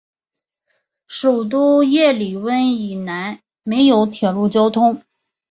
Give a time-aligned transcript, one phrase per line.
[1.05, 5.03] 首都叶里温以南没有铁路交通。